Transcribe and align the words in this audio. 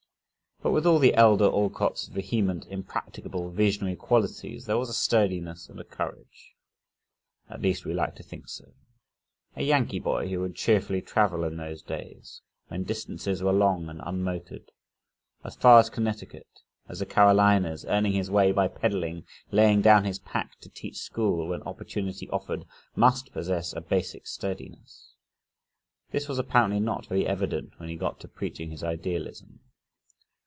But 0.63 0.73
with 0.73 0.85
all 0.85 0.99
the 0.99 1.15
elder 1.15 1.45
Alcott's 1.45 2.05
vehement, 2.05 2.67
impracticable, 2.67 3.49
visionary 3.49 3.95
qualities, 3.95 4.67
there 4.67 4.77
was 4.77 4.89
a 4.89 4.93
sturdiness 4.93 5.67
and 5.69 5.79
a 5.79 5.83
courage 5.83 6.53
at 7.49 7.63
least, 7.63 7.83
we 7.83 7.95
like 7.95 8.13
to 8.17 8.23
think 8.23 8.47
so. 8.47 8.71
A 9.55 9.63
Yankee 9.63 9.97
boy 9.97 10.29
who 10.29 10.39
would 10.41 10.53
cheerfully 10.55 11.01
travel 11.01 11.43
in 11.45 11.57
those 11.57 11.81
days, 11.81 12.43
when 12.67 12.83
distances 12.83 13.41
were 13.41 13.51
long 13.51 13.89
and 13.89 14.01
unmotored, 14.01 14.69
as 15.43 15.55
far 15.55 15.83
from 15.83 15.93
Connecticut 15.95 16.61
as 16.87 16.99
the 16.99 17.07
Carolinas, 17.07 17.83
earning 17.85 18.13
his 18.13 18.29
way 18.29 18.51
by 18.51 18.67
peddling, 18.67 19.25
laying 19.49 19.81
down 19.81 20.03
his 20.05 20.19
pack 20.19 20.59
to 20.59 20.69
teach 20.69 20.97
school 20.97 21.47
when 21.47 21.63
opportunity 21.63 22.29
offered, 22.29 22.65
must 22.95 23.33
possess 23.33 23.73
a 23.73 23.81
basic 23.81 24.27
sturdiness. 24.27 25.15
This 26.11 26.27
was 26.27 26.37
apparently 26.37 26.79
not 26.79 27.07
very 27.07 27.25
evident 27.25 27.79
when 27.79 27.89
he 27.89 27.95
got 27.95 28.19
to 28.19 28.27
preaching 28.27 28.69
his 28.69 28.83
idealism. 28.83 29.61